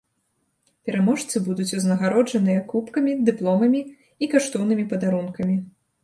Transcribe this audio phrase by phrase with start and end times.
[0.87, 3.81] Пераможцы будуць узнагароджаныя кубкамі, дыпломамі
[4.25, 5.55] і каштоўнымі падарункамі.